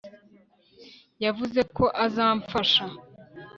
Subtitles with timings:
[1.23, 2.85] yavuze ko azamfasha